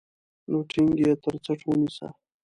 نو 0.49 0.57
ټينګ 0.69 0.93
يې 1.03 1.11
تر 1.23 1.35
څټ 1.45 1.59
ونيسه. 1.65 2.07